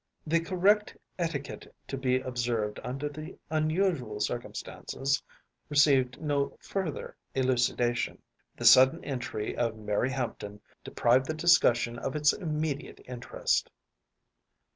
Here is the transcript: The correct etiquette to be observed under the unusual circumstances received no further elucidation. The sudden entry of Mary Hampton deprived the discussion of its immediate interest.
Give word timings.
The 0.25 0.39
correct 0.39 0.97
etiquette 1.19 1.71
to 1.87 1.95
be 1.95 2.19
observed 2.21 2.79
under 2.83 3.07
the 3.07 3.37
unusual 3.51 4.19
circumstances 4.19 5.21
received 5.69 6.19
no 6.19 6.57
further 6.59 7.15
elucidation. 7.35 8.19
The 8.55 8.65
sudden 8.65 9.03
entry 9.05 9.55
of 9.55 9.77
Mary 9.77 10.09
Hampton 10.09 10.59
deprived 10.83 11.27
the 11.27 11.35
discussion 11.35 11.99
of 11.99 12.15
its 12.15 12.33
immediate 12.33 12.99
interest. 13.05 13.69